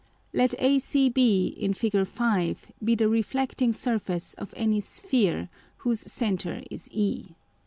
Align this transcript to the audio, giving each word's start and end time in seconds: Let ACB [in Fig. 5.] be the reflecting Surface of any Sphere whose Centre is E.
Let 0.33 0.55
ACB 0.57 1.55
[in 1.55 1.73
Fig. 1.73 2.07
5.] 2.07 2.71
be 2.83 2.95
the 2.95 3.07
reflecting 3.07 3.71
Surface 3.71 4.33
of 4.33 4.51
any 4.57 4.81
Sphere 4.81 5.47
whose 5.77 5.99
Centre 5.99 6.63
is 6.71 6.89
E. 6.91 7.35